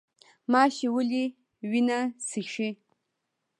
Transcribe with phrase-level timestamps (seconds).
[0.51, 1.23] ماشی ولې
[1.71, 2.69] وینه څښي؟